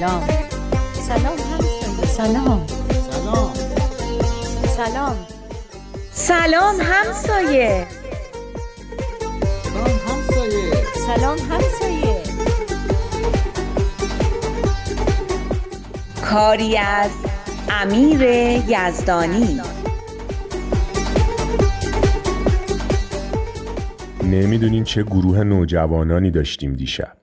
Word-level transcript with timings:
سلام. 0.00 0.22
سلام 0.92 1.38
همسایه. 1.52 2.06
سلام. 2.06 2.66
سلام. 3.06 3.52
سلام 4.66 5.16
سلام 6.10 6.76
همسایه. 6.80 7.86
سلام 9.62 9.98
همسایه. 10.08 10.72
سلام 11.06 11.38
همسایه. 11.38 12.22
کاری 16.24 16.76
از 16.76 17.10
امیر 17.70 18.22
یزدانی. 18.68 19.60
نمی‌دونین 24.22 24.84
چه 24.84 25.02
گروه 25.02 25.44
نوجوانانی 25.44 26.30
داشتیم 26.30 26.72
دیشب. 26.72 27.19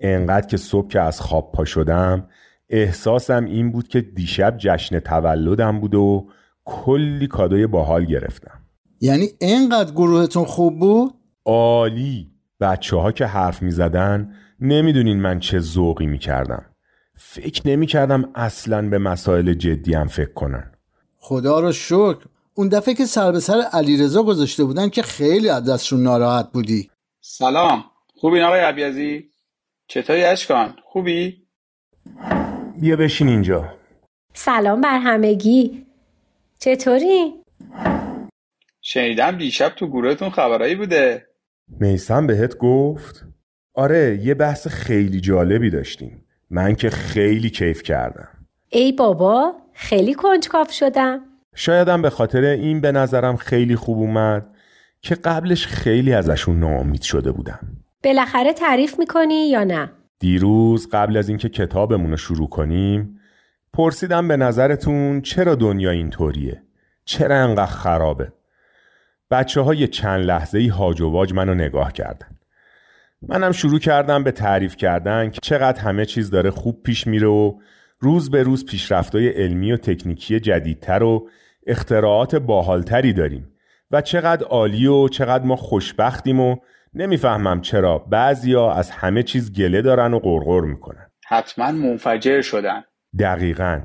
انقدر 0.00 0.46
که 0.46 0.56
صبح 0.56 0.88
که 0.88 1.00
از 1.00 1.20
خواب 1.20 1.52
پا 1.52 1.64
شدم 1.64 2.28
احساسم 2.68 3.44
این 3.44 3.72
بود 3.72 3.88
که 3.88 4.00
دیشب 4.00 4.56
جشن 4.58 5.00
تولدم 5.00 5.80
بود 5.80 5.94
و 5.94 6.28
کلی 6.64 7.26
کادوی 7.26 7.66
باحال 7.66 8.04
گرفتم. 8.04 8.58
یعنی 9.00 9.28
اینقدر 9.40 9.92
گروهتون 9.92 10.44
خوب 10.44 10.78
بود؟ 10.78 11.14
عالی. 11.44 12.30
بچه 12.60 12.96
ها 12.96 13.12
که 13.12 13.26
حرف 13.26 13.62
می 13.62 13.70
زدن 13.70 14.34
نمی‌دونین 14.60 15.20
من 15.20 15.38
چه 15.38 15.58
ذوقی 15.58 16.06
می 16.06 16.18
کردم 16.18 16.64
فکر 17.14 17.68
نمی 17.68 17.86
کردم 17.86 18.30
اصلا 18.34 18.88
به 18.88 18.98
مسائل 18.98 19.54
جدی 19.54 19.94
هم 19.94 20.08
فکر 20.08 20.32
کنن. 20.32 20.72
خدا 21.18 21.60
رو 21.60 21.72
شکر. 21.72 22.24
اون 22.54 22.68
دفعه 22.68 22.94
که 22.94 23.06
سر 23.06 23.32
به 23.32 23.40
سر 23.40 23.60
علیرضا 23.72 24.22
گذاشته 24.22 24.64
بودن 24.64 24.88
که 24.88 25.02
خیلی 25.02 25.48
از 25.48 25.64
دستشون 25.64 26.02
ناراحت 26.02 26.52
بودی. 26.52 26.90
سلام. 27.20 27.84
خوبین 28.20 28.42
آقای 28.42 28.60
عبیزی 28.60 29.24
چطوری 29.90 30.24
اشکان؟ 30.24 30.76
خوبی؟ 30.84 31.46
بیا 32.80 32.96
بشین 32.96 33.28
اینجا. 33.28 33.74
سلام 34.34 34.80
بر 34.80 34.98
همگی. 34.98 35.86
چطوری؟ 36.58 37.34
شنیدم 38.80 39.38
دیشب 39.38 39.68
تو 39.68 39.86
گروهتون 39.86 40.30
خبرایی 40.30 40.74
بوده. 40.74 41.26
میسم 41.68 42.26
بهت 42.26 42.56
گفت؟ 42.56 43.26
آره 43.74 44.18
یه 44.22 44.34
بحث 44.34 44.68
خیلی 44.68 45.20
جالبی 45.20 45.70
داشتیم. 45.70 46.24
من 46.50 46.74
که 46.74 46.90
خیلی 46.90 47.50
کیف 47.50 47.82
کردم. 47.82 48.28
ای 48.68 48.92
بابا 48.92 49.54
خیلی 49.72 50.14
کنجکاف 50.14 50.72
شدم. 50.72 51.20
شایدم 51.54 52.02
به 52.02 52.10
خاطر 52.10 52.40
این 52.40 52.80
به 52.80 52.92
نظرم 52.92 53.36
خیلی 53.36 53.76
خوب 53.76 53.98
اومد 53.98 54.54
که 55.00 55.14
قبلش 55.14 55.66
خیلی 55.66 56.12
ازشون 56.12 56.60
ناامید 56.60 57.02
شده 57.02 57.32
بودم. 57.32 57.78
بالاخره 58.04 58.52
تعریف 58.52 58.98
می‌کنی 58.98 59.48
یا 59.48 59.64
نه؟ 59.64 59.90
دیروز 60.18 60.88
قبل 60.92 61.16
از 61.16 61.28
اینکه 61.28 61.48
کتابمون 61.48 62.10
رو 62.10 62.16
شروع 62.16 62.48
کنیم 62.48 63.20
پرسیدم 63.72 64.28
به 64.28 64.36
نظرتون 64.36 65.20
چرا 65.20 65.54
دنیا 65.54 65.90
اینطوریه؟ 65.90 66.62
چرا 67.04 67.36
انقدر 67.36 67.66
خرابه؟ 67.66 68.32
بچه 69.30 69.60
های 69.60 69.88
چند 69.88 70.24
لحظه 70.24 70.58
ای 70.58 70.68
هاج 70.68 71.00
و 71.00 71.10
واج 71.10 71.34
منو 71.34 71.54
نگاه 71.54 71.92
کردن. 71.92 72.28
منم 73.22 73.52
شروع 73.52 73.78
کردم 73.78 74.24
به 74.24 74.30
تعریف 74.30 74.76
کردن 74.76 75.30
که 75.30 75.40
چقدر 75.42 75.80
همه 75.80 76.06
چیز 76.06 76.30
داره 76.30 76.50
خوب 76.50 76.82
پیش 76.82 77.06
میره 77.06 77.28
و 77.28 77.58
روز 77.98 78.30
به 78.30 78.42
روز 78.42 78.64
پیشرفتای 78.66 79.28
علمی 79.28 79.72
و 79.72 79.76
تکنیکی 79.76 80.40
جدیدتر 80.40 81.02
و 81.02 81.28
اختراعات 81.66 82.36
باحالتری 82.36 83.12
داریم 83.12 83.48
و 83.90 84.00
چقدر 84.00 84.46
عالی 84.46 84.86
و 84.86 85.08
چقدر 85.08 85.44
ما 85.44 85.56
خوشبختیم 85.56 86.40
و 86.40 86.56
نمی‌فهمم 86.94 87.60
چرا 87.60 87.98
بعضیا 87.98 88.72
از 88.72 88.90
همه 88.90 89.22
چیز 89.22 89.52
گله 89.52 89.82
دارن 89.82 90.14
و 90.14 90.18
غرغر 90.18 90.60
می‌کنن. 90.60 91.06
حتما 91.26 91.72
منفجر 91.72 92.40
شدن. 92.40 92.84
دقیقا. 93.18 93.80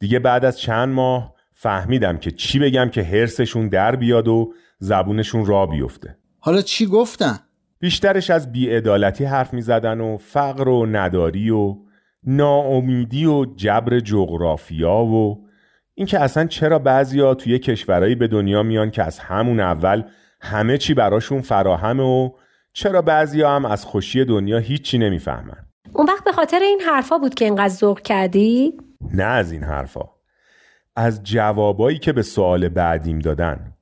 دیگه 0.00 0.18
بعد 0.18 0.44
از 0.44 0.58
چند 0.58 0.88
ماه 0.88 1.34
فهمیدم 1.52 2.16
که 2.16 2.30
چی 2.30 2.58
بگم 2.58 2.88
که 2.88 3.02
هرسشون 3.02 3.68
در 3.68 3.96
بیاد 3.96 4.28
و 4.28 4.52
زبونشون 4.78 5.46
را 5.46 5.66
بیفته. 5.66 6.16
حالا 6.38 6.62
چی 6.62 6.86
گفتن؟ 6.86 7.38
بیشترش 7.78 8.30
از 8.30 8.52
بیعدالتی 8.52 9.24
حرف 9.24 9.52
می 9.52 9.62
زدن 9.62 10.00
و 10.00 10.16
فقر 10.16 10.68
و 10.68 10.86
نداری 10.86 11.50
و 11.50 11.76
ناامیدی 12.24 13.26
و 13.26 13.44
جبر 13.56 14.00
جغرافیا 14.00 14.96
و 14.96 15.46
اینکه 15.94 16.20
اصلا 16.20 16.46
چرا 16.46 16.78
بعضیا 16.78 17.34
توی 17.34 17.58
کشورهایی 17.58 18.14
به 18.14 18.28
دنیا 18.28 18.62
میان 18.62 18.90
که 18.90 19.02
از 19.02 19.18
همون 19.18 19.60
اول 19.60 20.02
همه 20.40 20.78
چی 20.78 20.94
براشون 20.94 21.40
فراهمه 21.40 22.02
و 22.02 22.30
چرا 22.72 23.02
بعضیا 23.02 23.50
هم 23.50 23.64
از 23.64 23.84
خوشی 23.84 24.24
دنیا 24.24 24.58
هیچی 24.58 24.98
نمی‌فهمن 24.98 25.66
اون 25.92 26.06
وقت 26.06 26.24
به 26.24 26.32
خاطر 26.32 26.58
این 26.58 26.80
حرفا 26.80 27.18
بود 27.18 27.34
که 27.34 27.44
اینقدر 27.44 27.74
ذوق 27.74 28.00
کردی؟ 28.00 28.72
نه 29.14 29.24
از 29.24 29.52
این 29.52 29.64
حرفا 29.64 30.04
از 30.96 31.22
جوابایی 31.22 31.98
که 31.98 32.12
به 32.12 32.22
سوال 32.22 32.68
بعدیم 32.68 33.18
دادن 33.18 33.72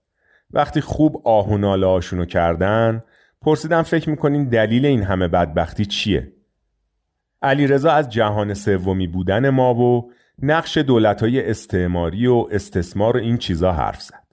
وقتی 0.50 0.80
خوب 0.80 1.22
آه 1.24 1.48
و 1.48 1.58
ناله 1.58 1.86
هاشونو 1.86 2.24
کردن 2.24 3.02
پرسیدم 3.42 3.82
فکر 3.82 4.10
می‌کنین 4.10 4.48
دلیل 4.48 4.86
این 4.86 5.02
همه 5.02 5.28
بدبختی 5.28 5.86
چیه؟ 5.86 6.32
علیرضا 7.42 7.90
از 7.90 8.08
جهان 8.08 8.54
سومی 8.54 9.06
بودن 9.06 9.50
ما 9.50 9.74
و 9.74 10.12
نقش 10.42 10.78
دولتهای 10.78 11.50
استعماری 11.50 12.26
و 12.26 12.46
استثمار 12.50 13.16
و 13.16 13.20
این 13.20 13.36
چیزا 13.36 13.72
حرف 13.72 14.02
زد. 14.02 14.27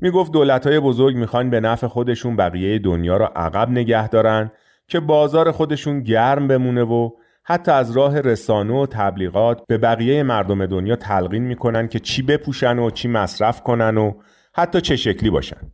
می‌گفت 0.00 0.32
دولتهای 0.32 0.80
بزرگ 0.80 1.16
می‌خوان 1.16 1.50
به 1.50 1.60
نفع 1.60 1.86
خودشون 1.86 2.36
بقیه 2.36 2.78
دنیا 2.78 3.16
را 3.16 3.26
عقب 3.26 3.70
نگه 3.70 4.08
دارن 4.08 4.50
که 4.88 5.00
بازار 5.00 5.52
خودشون 5.52 6.02
گرم 6.02 6.48
بمونه 6.48 6.82
و 6.82 7.10
حتی 7.44 7.70
از 7.70 7.96
راه 7.96 8.20
رسانه 8.20 8.74
و 8.74 8.86
تبلیغات 8.86 9.62
به 9.66 9.78
بقیه 9.78 10.22
مردم 10.22 10.66
دنیا 10.66 10.96
تلقین 10.96 11.42
می‌کنن 11.42 11.88
که 11.88 11.98
چی 11.98 12.22
بپوشن 12.22 12.78
و 12.78 12.90
چی 12.90 13.08
مصرف 13.08 13.62
کنن 13.62 13.98
و 13.98 14.12
حتی 14.54 14.80
چه 14.80 14.96
شکلی 14.96 15.30
باشن. 15.30 15.72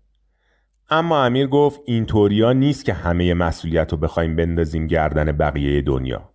اما 0.91 1.25
امیر 1.25 1.47
گفت 1.47 1.81
اینطوریا 1.85 2.53
نیست 2.53 2.85
که 2.85 2.93
همه 2.93 3.35
مسئولیت 3.35 3.93
رو 3.93 3.99
بخوایم 3.99 4.37
بندازیم 4.37 4.87
گردن 4.87 5.33
بقیه 5.33 5.83
دنیا 5.83 6.31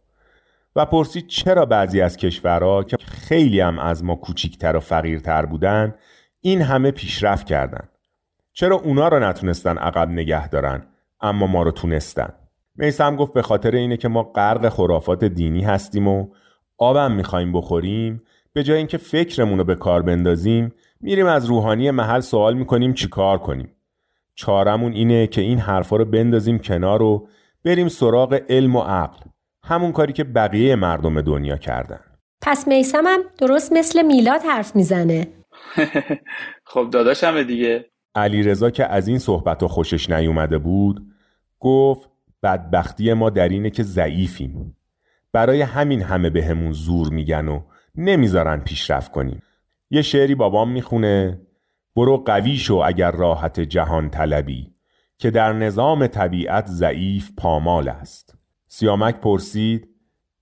و 0.76 0.86
پرسید 0.86 1.28
چرا 1.28 1.66
بعضی 1.66 2.02
از 2.02 2.18
کشورها 2.18 2.84
که 2.84 2.98
خیلی 2.98 3.60
هم 3.60 3.80
از 3.80 4.04
ما 4.04 4.16
کوچیکتر 4.16 4.76
و 4.76 4.80
فقیرتر 4.80 5.46
بودن 5.46 5.96
این 6.42 6.62
همه 6.62 6.92
پیشرفت 6.92 7.48
کردن. 7.48 7.90
چرا 8.54 8.76
اونا 8.76 9.08
رو 9.08 9.20
نتونستن 9.20 9.78
عقب 9.78 10.10
نگه 10.10 10.48
دارن 10.48 10.86
اما 11.22 11.48
ما 11.48 11.64
رو 11.64 11.72
تونستن؟ 11.72 12.34
میسم 12.76 13.16
گفت 13.16 13.34
به 13.34 13.42
خاطر 13.42 13.72
اینه 13.72 13.98
که 13.98 14.08
ما 14.08 14.24
غرق 14.24 14.70
خرافات 14.70 15.24
دینی 15.24 15.64
هستیم 15.64 16.08
و 16.08 16.28
آبم 16.78 17.12
می‌خوایم 17.12 17.52
بخوریم 17.52 18.22
به 18.54 18.64
جای 18.64 18.78
اینکه 18.78 18.98
فکرمون 18.98 19.58
رو 19.58 19.64
به 19.64 19.76
کار 19.76 20.02
بندازیم 20.02 20.74
میریم 21.02 21.26
از 21.26 21.46
روحانی 21.46 21.92
محل 21.92 22.20
سوال 22.20 22.54
می‌کنیم 22.54 22.94
چیکار 22.94 23.38
کنیم. 23.38 23.76
چارمون 24.36 24.94
اینه 24.94 25.28
که 25.28 25.42
این 25.42 25.60
حرفا 25.60 25.96
رو 25.96 26.06
بندازیم 26.06 26.60
کنار 26.60 27.02
و 27.02 27.28
بریم 27.66 27.88
سراغ 27.88 28.42
علم 28.50 28.76
و 28.76 28.82
عقل 28.82 29.20
همون 29.64 29.92
کاری 29.92 30.14
که 30.14 30.24
بقیه 30.24 30.76
مردم 30.76 31.22
دنیا 31.22 31.58
کردن. 31.58 32.00
پس 32.42 32.68
میسمم 32.68 33.20
درست 33.38 33.74
مثل 33.74 34.02
میلاد 34.02 34.42
حرف 34.42 34.76
می‌زنه. 34.76 35.28
خب 36.72 36.90
داداشم 36.92 37.44
دیگه. 37.44 37.86
علیرضا 38.16 38.70
که 38.70 38.86
از 38.86 39.08
این 39.08 39.20
صحبت 39.20 39.66
خوشش 39.66 40.10
نیومده 40.10 40.58
بود 40.58 41.08
گفت 41.60 42.10
بدبختی 42.44 43.14
ما 43.14 43.30
در 43.30 43.50
اینه 43.50 43.70
که 43.70 43.84
ضعیفیم. 43.84 44.76
برای 45.32 45.62
همین 45.62 46.02
همه 46.02 46.30
بهمون 46.30 46.68
به 46.68 46.74
زور 46.74 47.10
میگن 47.10 47.48
و 47.48 47.62
نمی‌ذارن 47.96 48.60
پیشرفت 48.60 49.12
کنیم. 49.12 49.42
یه 49.90 50.02
شعری 50.02 50.36
بابام 50.36 50.72
می‌خونه 50.72 51.42
برو 51.96 52.18
قوی 52.18 52.58
شو 52.58 52.76
اگر 52.76 53.12
راحت 53.12 53.60
جهان 53.60 54.10
طلبی 54.10 54.74
که 55.18 55.32
در 55.32 55.54
نظام 55.54 56.08
طبیعت 56.08 56.68
ضعیف 56.68 57.30
پامال 57.38 57.88
است. 57.88 58.36
سیامک 58.68 59.16
پرسید 59.16 59.90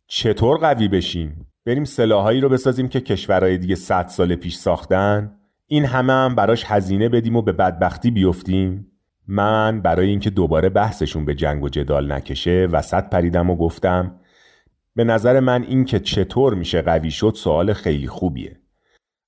چطور 0.08 0.58
قوی 0.58 0.88
بشیم؟ 0.88 1.48
بریم 1.68 1.84
سلاحایی 1.84 2.42
رو 2.42 2.50
بسازیم 2.50 2.88
که 2.88 3.02
کشورهای 3.02 3.58
دیگه 3.58 3.76
صد 3.76 4.08
سال 4.08 4.36
پیش 4.36 4.56
ساختن. 4.56 5.36
این 5.68 5.86
همه 5.86 6.14
هم 6.14 6.36
براش 6.36 6.64
هزینه 6.66 7.10
بدیم 7.10 7.36
و 7.36 7.42
به 7.42 7.52
بدبختی 7.52 8.12
بیفتیم. 8.12 8.92
من 9.28 9.82
برای 9.82 10.10
اینکه 10.10 10.30
دوباره 10.30 10.70
بحثشون 10.70 11.26
به 11.26 11.36
جنگ 11.36 11.64
و 11.64 11.70
جدال 11.70 12.12
نکشه 12.12 12.68
وسط 12.72 13.10
پریدم 13.10 13.50
و 13.50 13.56
گفتم 13.56 14.20
به 14.96 15.04
نظر 15.04 15.40
من 15.40 15.64
این 15.64 15.86
که 15.86 16.00
چطور 16.00 16.54
میشه 16.54 16.82
قوی 16.82 17.12
شد 17.12 17.34
سوال 17.36 17.74
خیلی 17.74 18.08
خوبیه. 18.08 18.60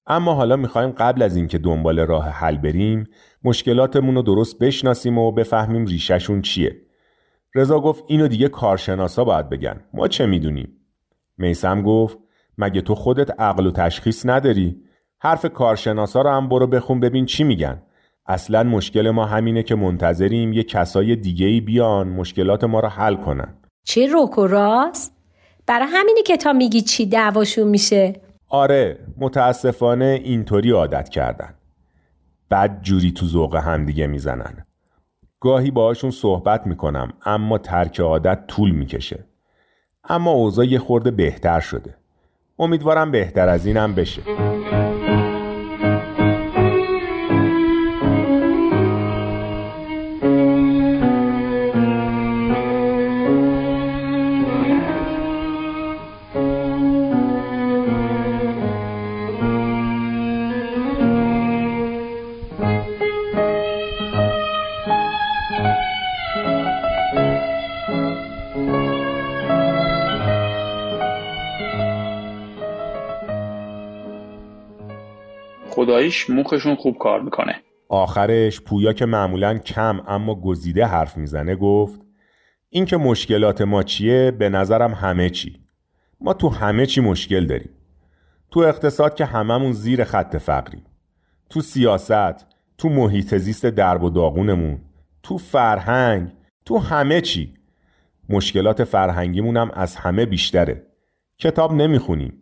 اما 0.08 0.34
حالا 0.34 0.56
می‌خوایم 0.56 0.92
قبل 0.92 1.22
از 1.22 1.36
اینکه 1.36 1.58
دنبال 1.58 2.00
راه 2.00 2.30
حل 2.30 2.58
بریم 2.58 3.08
مشکلاتمون 3.44 4.16
رو 4.16 4.22
درست 4.22 4.60
بشناسیم 4.60 5.18
و 5.18 5.32
بفهمیم 5.32 5.86
ریشهشون 5.86 6.42
چیه. 6.42 6.82
رضا 7.56 7.80
گفت 7.80 8.04
اینو 8.08 8.28
دیگه 8.28 8.50
کارشناسا 8.50 9.24
باید 9.24 9.50
بگن. 9.50 9.82
ما 9.94 10.08
چه 10.08 10.26
می‌دونیم؟ 10.26 10.76
میسم 11.38 11.82
گفت 11.82 12.18
مگه 12.60 12.82
تو 12.82 12.96
خودت 12.96 13.42
عقل 13.42 13.68
و 13.68 13.72
تشخیص 13.72 14.26
نداری؟ 14.26 14.82
حرف 15.22 15.46
کارشناسا 15.46 16.22
رو 16.22 16.30
هم 16.30 16.50
برو 16.50 16.68
بخون 16.68 17.00
ببین 17.00 17.26
چی 17.26 17.44
میگن. 17.44 17.82
اصلا 18.26 18.64
مشکل 18.64 19.10
ما 19.10 19.26
همینه 19.26 19.64
که 19.64 19.76
منتظریم 19.76 20.54
یه 20.54 20.64
کسای 20.64 21.16
دیگه 21.16 21.46
ای 21.46 21.62
بیان 21.62 22.08
مشکلات 22.08 22.64
ما 22.64 22.80
رو 22.80 22.88
حل 22.88 23.16
کنن. 23.16 23.58
چه 23.84 24.08
روک 24.08 24.38
و 24.38 24.48
راست؟ 24.48 25.16
برای 25.68 25.88
همینی 25.92 26.24
که 26.24 26.38
تا 26.38 26.54
میگی 26.54 26.82
چی 26.82 27.06
دعواشون 27.06 27.68
میشه. 27.68 28.22
آره 28.50 28.98
متاسفانه 29.18 30.22
اینطوری 30.24 30.72
عادت 30.72 31.10
کردن. 31.10 31.54
بد 32.52 32.82
جوری 32.82 33.12
تو 33.12 33.26
ذوق 33.26 33.56
همدیگه 33.56 34.08
می‌زنن. 34.08 34.64
گاهی 35.40 35.72
باهاشون 35.72 36.12
صحبت 36.12 36.68
می‌کنم 36.68 37.14
اما 37.26 37.58
ترک 37.58 38.00
عادت 38.00 38.48
طول 38.48 38.72
می‌کشه. 38.72 39.26
اما 40.04 40.32
اوضاع 40.32 40.66
یه 40.66 40.80
خورده 40.80 41.12
بهتر 41.12 41.60
شده. 41.60 41.99
امیدوارم 42.60 43.12
بهتر 43.12 43.50
از 43.50 43.66
اینم 43.66 43.94
بشه. 43.94 44.22
خداییش 76.00 76.30
موخشون 76.30 76.76
خوب 76.76 76.98
کار 76.98 77.22
می‌کنه. 77.22 77.56
آخرش 77.90 78.62
پویا 78.62 78.94
که 78.94 79.06
معمولا 79.06 79.58
کم 79.58 80.02
اما 80.08 80.36
گزیده 80.36 80.86
حرف 80.86 81.18
می‌زنه 81.18 81.56
گفت 81.56 82.00
این 82.70 82.86
که 82.86 82.98
مشکلات 82.98 83.62
ما 83.62 83.84
چیه؟ 83.84 84.32
به 84.32 84.50
نظرم 84.50 84.94
همه 84.94 85.30
چی. 85.30 85.60
ما 86.22 86.34
تو 86.34 86.50
همه 86.50 86.86
چی 86.86 87.02
مشکل 87.02 87.46
داریم. 87.46 87.70
تو 88.52 88.60
اقتصاد 88.60 89.16
که 89.16 89.26
هممون 89.26 89.72
زیر 89.72 90.04
خط 90.04 90.36
فقریم. 90.36 90.84
تو 91.50 91.62
سیاست 91.62 92.46
تو 92.78 92.90
محیط 92.90 93.36
زیست 93.36 93.66
درب 93.66 94.04
و 94.04 94.10
داغونمون. 94.10 94.80
تو 95.24 95.38
فرهنگ 95.38 96.32
تو 96.66 96.78
همه 96.78 97.22
چی. 97.22 97.54
مشکلات 98.30 98.84
فرهنگیمون 98.84 99.58
هم 99.58 99.72
از 99.74 99.96
همه 99.96 100.26
بیشتره. 100.26 100.84
کتاب 101.40 101.74
نمی‌خونیم. 101.74 102.34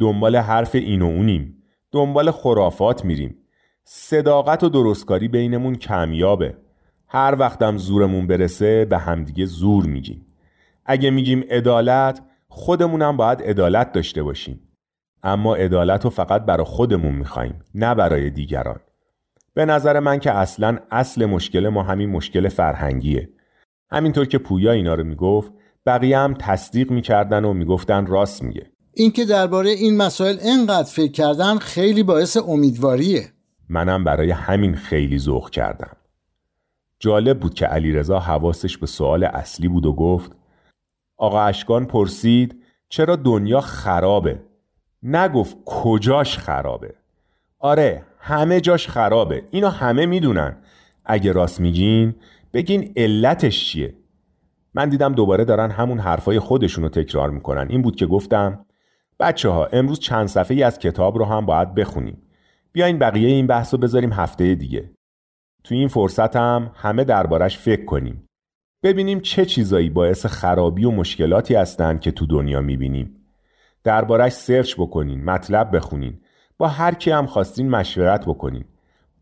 دنبال 0.00 0.36
حرف 0.36 0.74
این 0.74 1.02
و 1.02 1.06
اونیم. 1.06 1.61
دنبال 1.92 2.30
خرافات 2.30 3.04
میریم. 3.04 3.36
صداقت 3.84 4.64
و 4.64 4.68
درستکاری 4.68 5.28
بینمون 5.28 5.74
کمیابه. 5.74 6.56
هر 7.08 7.36
وقتم 7.38 7.76
زورمون 7.76 8.26
برسه 8.26 8.84
به 8.84 8.98
همدیگه 8.98 9.46
زور 9.46 9.86
میگیم. 9.86 10.26
اگه 10.86 11.10
میگیم 11.10 11.44
عدالت 11.50 12.20
خودمونم 12.48 13.16
باید 13.16 13.42
عدالت 13.42 13.92
داشته 13.92 14.22
باشیم. 14.22 14.60
اما 15.22 15.54
عدالت 15.54 16.04
رو 16.04 16.10
فقط 16.10 16.44
برای 16.44 16.64
خودمون 16.64 17.14
می‌خوایم 17.14 17.62
نه 17.74 17.94
برای 17.94 18.30
دیگران. 18.30 18.80
به 19.54 19.64
نظر 19.64 20.00
من 20.00 20.18
که 20.18 20.32
اصلا 20.32 20.78
اصل 20.90 21.26
مشکل 21.26 21.68
ما 21.68 21.82
همین 21.82 22.10
مشکل 22.10 22.48
فرهنگیه. 22.48 23.28
همینطور 23.90 24.26
که 24.26 24.38
پویا 24.38 24.72
اینا 24.72 24.94
رو 24.94 25.04
می‌گفت 25.04 25.52
بقیه 25.86 26.18
هم 26.18 26.34
تصدیق 26.34 26.90
می‌کردن 26.90 27.44
و 27.44 27.52
می‌گفتن 27.52 28.06
راست 28.06 28.42
میگه. 28.42 28.71
اینکه 28.94 29.24
درباره 29.24 29.70
این 29.70 29.96
مسائل 29.96 30.38
انقدر 30.42 30.88
فکر 30.88 31.12
کردن 31.12 31.58
خیلی 31.58 32.02
باعث 32.02 32.36
امیدواریه. 32.36 33.32
منم 33.68 34.04
برای 34.04 34.30
همین 34.30 34.74
خیلی 34.74 35.18
ذوق 35.18 35.50
کردم. 35.50 35.96
جالب 36.98 37.40
بود 37.40 37.54
که 37.54 37.66
علیرضا 37.66 38.18
حواسش 38.18 38.78
به 38.78 38.86
سوال 38.86 39.24
اصلی 39.24 39.68
بود 39.68 39.86
و 39.86 39.92
گفت 39.92 40.32
آقا 41.16 41.42
اشکان 41.42 41.86
پرسید 41.86 42.62
چرا 42.88 43.16
دنیا 43.16 43.60
خرابه؟ 43.60 44.42
نگفت 45.02 45.56
کجاش 45.64 46.38
خرابه؟ 46.38 46.94
آره 47.58 48.02
همه 48.18 48.60
جاش 48.60 48.88
خرابه. 48.88 49.42
اینو 49.50 49.68
همه 49.68 50.06
می‌دونن. 50.06 50.56
اگه 51.04 51.32
راست 51.32 51.60
میگین 51.60 52.14
بگین 52.54 52.92
علتش 52.96 53.64
چیه؟ 53.64 53.94
من 54.74 54.88
دیدم 54.88 55.12
دوباره 55.12 55.44
دارن 55.44 55.70
همون 55.70 55.98
حرفای 55.98 56.38
خودشونو 56.38 56.88
تکرار 56.88 57.30
می‌کنن. 57.30 57.66
این 57.70 57.82
بود 57.82 57.96
که 57.96 58.06
گفتم 58.06 58.66
بچه 59.22 59.48
ها 59.48 59.66
امروز 59.66 59.98
چند 59.98 60.26
صفحه 60.26 60.56
ای 60.56 60.62
از 60.62 60.78
کتاب 60.78 61.18
رو 61.18 61.24
هم 61.24 61.46
باید 61.46 61.74
بخونیم. 61.74 62.22
بیاین 62.72 62.98
بقیه 62.98 63.28
این 63.28 63.46
بحث 63.46 63.74
رو 63.74 63.80
بذاریم 63.80 64.12
هفته 64.12 64.54
دیگه. 64.54 64.90
تو 65.64 65.74
این 65.74 65.88
فرصت 65.88 66.36
هم 66.36 66.70
همه 66.74 67.04
دربارش 67.04 67.58
فکر 67.58 67.84
کنیم. 67.84 68.26
ببینیم 68.82 69.20
چه 69.20 69.44
چیزایی 69.44 69.90
باعث 69.90 70.26
خرابی 70.26 70.84
و 70.84 70.90
مشکلاتی 70.90 71.54
هستند 71.54 72.00
که 72.00 72.10
تو 72.10 72.26
دنیا 72.26 72.60
می‌بینیم. 72.60 73.14
دربارش 73.84 74.32
سرچ 74.32 74.74
بکنین 74.78 75.24
مطلب 75.24 75.76
بخونین. 75.76 76.20
با 76.58 76.68
هر 76.68 76.94
کی 76.94 77.10
هم 77.10 77.26
خواستین 77.26 77.70
مشورت 77.70 78.24
بکنین. 78.26 78.64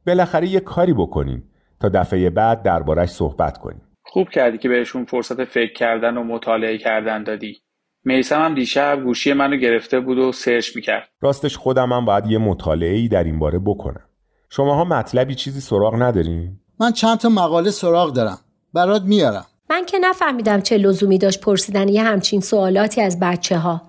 بالاخره 0.07 0.49
یه 0.49 0.61
کاری 0.61 0.93
بکنین 0.93 1.43
تا 1.81 1.89
دفعه 1.89 2.31
بعد 2.31 2.63
دربارش 2.63 3.09
صحبت 3.09 3.59
کنیم. 3.59 3.83
خوب 4.05 4.29
کردی 4.29 4.59
که 4.59 4.69
بهشون 4.69 5.05
فرصت 5.05 5.45
فکر 5.45 5.73
کردن 5.73 6.17
و 6.17 6.25
مطالعه 6.25 6.79
کردن 6.79 7.23
دادی. 7.23 7.63
میسم 8.05 8.43
هم 8.45 8.55
دیشب 8.55 9.01
گوشی 9.05 9.33
منو 9.33 9.57
گرفته 9.57 10.01
بود 10.01 10.19
و 10.19 10.33
سرچ 10.33 10.77
می‌کرد. 10.77 11.09
راستش 11.21 11.57
خودم 11.57 11.93
هم 11.93 12.05
باید 12.05 12.27
یه 12.27 12.39
مطالعه 12.39 12.97
ای 12.97 13.09
در 13.09 13.25
این 13.25 13.39
باره 13.39 13.59
بکنم. 13.59 14.05
شماها 14.51 14.85
مطلبی 14.85 15.35
چیزی 15.35 15.61
سراغ 15.61 16.03
ندارین؟ 16.03 16.61
من 16.81 16.93
چند 16.93 17.19
تا 17.19 17.29
مقاله 17.29 17.71
سراغ 17.71 18.13
دارم. 18.13 18.39
برات 18.75 19.03
میارم. 19.03 19.47
من 19.71 19.85
که 19.87 19.99
نفهمیدم 19.99 20.61
چه 20.61 20.77
لزومی 20.77 21.19
داشت 21.19 21.41
پرسیدن 21.41 21.89
یه 21.89 22.03
همچین 22.03 22.41
سوالاتی 22.41 23.01
از 23.01 23.21
بچه 23.21 23.59
ها 23.59 23.83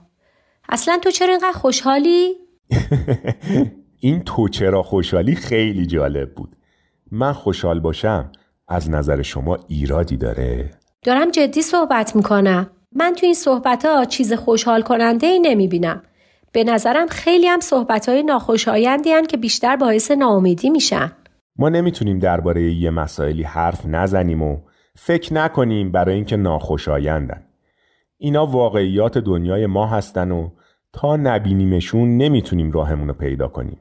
اصلا 0.69 0.99
تو 1.03 1.11
چرا 1.11 1.29
اینقدر 1.29 1.51
خوشحالی؟ 1.51 2.33
این 3.99 4.23
تو 4.23 4.49
چرا 4.49 4.83
خوشحالی 4.83 5.35
خیلی 5.35 5.85
جالب 5.85 6.35
بود. 6.35 6.55
من 7.11 7.33
خوشحال 7.33 7.79
باشم 7.79 8.31
از 8.67 8.89
نظر 8.89 9.21
شما 9.21 9.57
ایرادی 9.67 10.17
داره؟ 10.17 10.71
دارم 11.03 11.31
جدی 11.31 11.61
صحبت 11.61 12.15
می‌کنم. 12.15 12.69
من 12.95 13.13
تو 13.13 13.25
این 13.25 13.35
صحبت 13.35 13.85
ها 13.85 14.05
چیز 14.05 14.33
خوشحال 14.33 14.81
کننده 14.81 15.27
ای 15.27 15.39
نمی 15.39 15.67
بینم. 15.67 16.01
به 16.51 16.63
نظرم 16.63 17.07
خیلی 17.07 17.47
هم 17.47 17.59
صحبت 17.59 18.09
های 18.09 18.23
ناخوشایندی 18.23 19.11
هن 19.11 19.25
که 19.25 19.37
بیشتر 19.37 19.75
باعث 19.75 20.11
ناامیدی 20.11 20.69
میشن. 20.69 21.11
ما 21.55 21.69
نمی‌تونیم 21.69 22.19
درباره 22.19 22.73
یه 22.73 22.89
مسائلی 22.89 23.43
حرف 23.43 23.85
نزنیم 23.85 24.41
و 24.41 24.57
فکر 24.95 25.33
نکنیم 25.33 25.91
برای 25.91 26.15
اینکه 26.15 26.37
ناخوشایندن. 26.37 27.43
اینا 28.17 28.45
واقعیات 28.45 29.17
دنیای 29.17 29.65
ما 29.65 29.87
هستن 29.87 30.31
و 30.31 30.49
تا 30.93 31.15
نبینیمشون 31.15 32.17
نمی‌تونیم 32.17 32.71
راهمون 32.71 33.07
رو 33.07 33.13
پیدا 33.13 33.47
کنیم. 33.47 33.79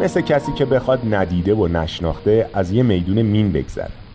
مثل 0.00 0.20
کسی 0.20 0.52
که 0.52 0.64
بخواد 0.64 1.14
ندیده 1.14 1.54
و 1.54 1.68
نشناخته 1.68 2.50
از 2.54 2.72
یه 2.72 2.82
میدون 2.82 3.22
مین 3.22 3.52
بگذره. 3.52 4.07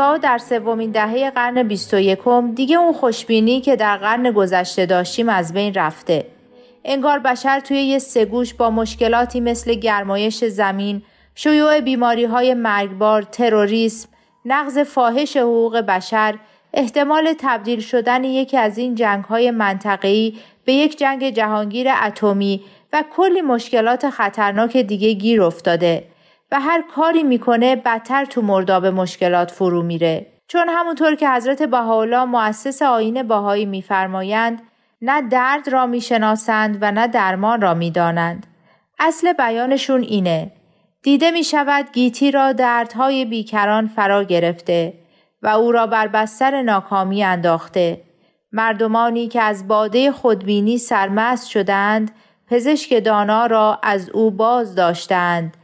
در 0.00 0.38
سومین 0.38 0.90
دهه 0.90 1.30
قرن 1.30 1.62
21 1.62 2.18
دیگه 2.54 2.76
اون 2.76 2.92
خوشبینی 2.92 3.60
که 3.60 3.76
در 3.76 3.96
قرن 3.96 4.30
گذشته 4.30 4.86
داشتیم 4.86 5.28
از 5.28 5.52
بین 5.52 5.74
رفته. 5.74 6.26
انگار 6.84 7.18
بشر 7.18 7.60
توی 7.60 7.76
یه 7.76 7.98
سگوش 7.98 8.54
با 8.54 8.70
مشکلاتی 8.70 9.40
مثل 9.40 9.74
گرمایش 9.74 10.44
زمین، 10.44 11.02
شیوع 11.34 11.80
بیماری 11.80 12.24
های 12.24 12.54
مرگبار، 12.54 13.22
تروریسم، 13.22 14.08
نقض 14.44 14.78
فاحش 14.78 15.36
حقوق 15.36 15.76
بشر، 15.76 16.34
احتمال 16.74 17.34
تبدیل 17.38 17.80
شدن 17.80 18.24
یکی 18.24 18.56
از 18.56 18.78
این 18.78 18.94
جنگ 18.94 19.24
های 19.24 19.50
منطقه‌ای 19.50 20.34
به 20.64 20.72
یک 20.72 20.98
جنگ 20.98 21.30
جهانگیر 21.30 21.88
اتمی 22.06 22.60
و 22.92 23.04
کلی 23.16 23.40
مشکلات 23.40 24.10
خطرناک 24.10 24.76
دیگه 24.76 25.12
گیر 25.12 25.42
افتاده 25.42 26.04
و 26.52 26.60
هر 26.60 26.82
کاری 26.94 27.22
می‌کنه 27.22 27.76
بدتر 27.76 28.24
تو 28.24 28.42
مرداب 28.42 28.86
مشکلات 28.86 29.50
فرو 29.50 29.82
میره. 29.82 30.26
چون 30.48 30.68
همونطور 30.68 31.14
که 31.14 31.30
حضرت 31.30 31.62
بهاءالله 31.62 32.24
مؤسس 32.24 32.82
آین 32.82 33.22
باهایی 33.22 33.66
میفرمایند 33.66 34.62
نه 35.02 35.22
درد 35.22 35.68
را 35.68 35.86
می‌شناسند 35.86 36.78
و 36.80 36.92
نه 36.92 37.06
درمان 37.06 37.60
را 37.60 37.74
می‌دانند. 37.74 38.46
اصل 38.98 39.32
بیانشون 39.32 40.02
اینه. 40.02 40.52
دیده 41.02 41.30
می 41.30 41.44
شود 41.44 41.92
گیتی 41.92 42.30
را 42.30 42.52
دردهای 42.52 43.24
بیکران 43.24 43.86
فرا 43.86 44.24
گرفته 44.24 44.94
و 45.42 45.48
او 45.48 45.72
را 45.72 45.86
بر 45.86 46.08
بستر 46.08 46.62
ناکامی 46.62 47.24
انداخته. 47.24 48.00
مردمانی 48.52 49.28
که 49.28 49.42
از 49.42 49.68
باده 49.68 50.12
خودبینی 50.12 50.78
سرمست 50.78 51.48
شدند 51.48 52.10
پزشک 52.46 53.04
دانا 53.04 53.46
را 53.46 53.78
از 53.82 54.10
او 54.10 54.30
باز 54.30 54.74
داشتند. 54.74 55.56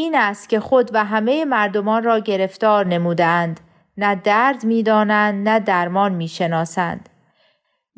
این 0.00 0.14
است 0.14 0.48
که 0.48 0.60
خود 0.60 0.90
و 0.92 1.04
همه 1.04 1.44
مردمان 1.44 2.02
را 2.02 2.18
گرفتار 2.18 2.86
نمودند 2.86 3.60
نه 3.96 4.14
درد 4.14 4.64
می‌دانند 4.64 5.48
نه 5.48 5.60
درمان 5.60 6.12
می‌شناسند. 6.12 7.08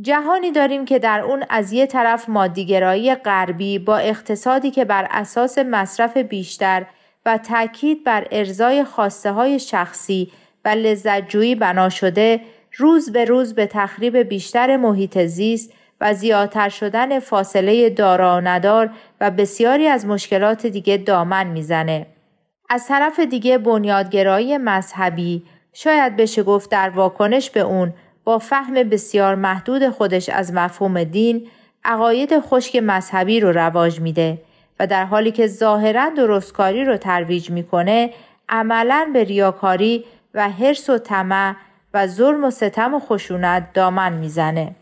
جهانی 0.01 0.51
داریم 0.51 0.85
که 0.85 0.99
در 0.99 1.21
اون 1.21 1.45
از 1.51 1.73
یه 1.73 1.87
طرف 1.87 2.29
مادیگرایی 2.29 3.15
غربی 3.15 3.79
با 3.79 3.97
اقتصادی 3.97 4.71
که 4.71 4.85
بر 4.85 5.07
اساس 5.11 5.59
مصرف 5.59 6.17
بیشتر 6.17 6.87
و 7.27 7.39
تاکید 7.39 8.05
بر 8.05 8.27
ارزای 8.31 8.85
خواسته 8.85 9.33
های 9.33 9.59
شخصی 9.59 10.33
و 10.65 10.69
لذتجویی 10.69 11.55
بنا 11.55 11.89
شده 11.89 12.41
روز 12.77 13.13
به 13.13 13.25
روز 13.25 13.55
به 13.55 13.67
تخریب 13.67 14.17
بیشتر 14.17 14.77
محیط 14.77 15.19
زیست 15.19 15.73
و 16.03 16.15
زیادتر 16.15 16.69
شدن 16.69 17.19
فاصله 17.19 17.91
دارا 17.91 18.37
و 18.37 18.41
ندار 18.41 18.91
و 19.21 19.31
بسیاری 19.31 19.89
از 19.89 20.07
مشکلات 20.07 20.67
دیگه 20.67 20.97
دامن 20.97 21.47
می‌زنه. 21.47 22.07
از 22.71 22.89
طرف 22.89 23.21
دیگه 23.21 23.59
بنیادگرایی 23.59 24.59
مذهبی 24.59 25.43
شاید 25.73 26.17
بشه 26.17 26.43
گفت 26.43 26.71
در 26.71 26.91
واکنش 26.91 27.51
به 27.51 27.61
اون 27.61 27.93
با 28.25 28.39
فهم 28.39 28.75
بسیار 28.75 29.35
محدود 29.35 29.89
خودش 29.89 30.29
از 30.29 30.53
مفهوم 30.53 31.05
دین 31.05 31.49
عقاید 31.85 32.41
خشک 32.41 32.77
مذهبی 32.77 33.41
رو 33.41 33.53
رواج 33.53 34.01
میده 34.01 34.39
و 34.81 34.87
در 34.87 35.05
حالی 35.05 35.31
که 35.31 35.47
ظاهرا 35.47 36.09
درستکاری 36.09 36.85
رو 36.85 36.97
ترویج 36.97 37.51
می‌کنه 37.51 38.11
عملا 38.49 39.11
به 39.13 39.25
ریاکاری 39.25 40.05
و 40.35 40.51
حرس 40.51 40.91
و 40.91 40.99
طمع 40.99 41.55
و 41.95 42.07
ظلم 42.07 42.45
و 42.45 42.51
ستم 42.51 42.95
و 42.95 43.01
خشونت 43.01 43.73
دامن 43.75 44.13
می‌زنه. 44.13 44.75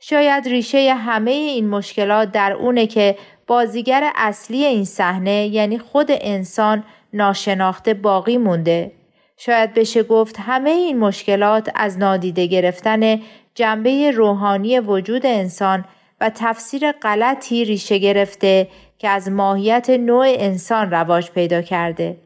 شاید 0.00 0.48
ریشه 0.48 0.94
همه 0.94 1.30
این 1.30 1.68
مشکلات 1.68 2.32
در 2.32 2.52
اونه 2.52 2.86
که 2.86 3.16
بازیگر 3.46 4.10
اصلی 4.14 4.64
این 4.64 4.84
صحنه 4.84 5.46
یعنی 5.46 5.78
خود 5.78 6.06
انسان 6.10 6.84
ناشناخته 7.12 7.94
باقی 7.94 8.38
مونده. 8.38 8.92
شاید 9.36 9.74
بشه 9.74 10.02
گفت 10.02 10.36
همه 10.40 10.70
این 10.70 10.98
مشکلات 10.98 11.70
از 11.74 11.98
نادیده 11.98 12.46
گرفتن 12.46 13.20
جنبه 13.54 14.10
روحانی 14.10 14.80
وجود 14.80 15.26
انسان 15.26 15.84
و 16.20 16.30
تفسیر 16.34 16.92
غلطی 16.92 17.64
ریشه 17.64 17.98
گرفته 17.98 18.68
که 18.98 19.08
از 19.08 19.30
ماهیت 19.30 19.90
نوع 19.90 20.26
انسان 20.28 20.90
رواج 20.90 21.30
پیدا 21.30 21.62
کرده. 21.62 22.16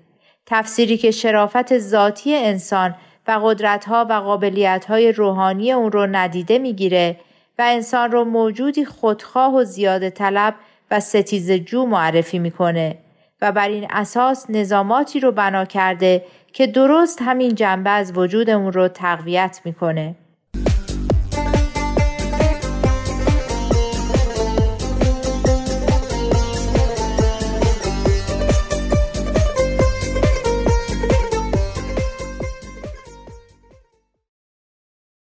تفسیری 0.47 0.97
که 0.97 1.11
شرافت 1.11 1.79
ذاتی 1.79 2.35
انسان 2.35 2.95
و 3.29 3.41
قدرتها 3.45 4.07
و 4.11 4.13
قابلیتهای 4.13 5.13
روحانی 5.13 5.73
اون 5.73 5.93
رو 5.93 6.07
ندیده 6.07 6.59
می‌گیره 6.59 7.17
و 7.59 7.63
انسان 7.67 8.13
رو 8.13 8.25
موجودی 8.25 8.85
خودخواه 8.85 9.55
و 9.55 9.65
زیاده 9.65 10.11
طلب 10.11 10.55
و 10.91 11.01
ستیز 11.01 11.51
جو 11.51 11.87
معرفی 11.87 12.39
می‌کنه 12.39 12.99
و 13.41 13.53
بر 13.53 13.69
این 13.69 13.87
اساس 13.91 14.51
نظاماتی 14.51 15.21
رو 15.21 15.33
بنا 15.33 15.65
کرده 15.65 16.25
که 16.53 16.67
درست 16.67 17.23
همین 17.23 17.55
جنبه 17.55 17.91
از 17.91 18.19
وجود 18.19 18.51
اون 18.51 18.73
رو 18.73 18.89
تقویت 18.89 19.61
می‌کنه. 19.65 20.15